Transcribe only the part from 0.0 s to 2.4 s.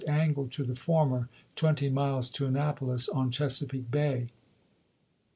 angle to the former, twenty miles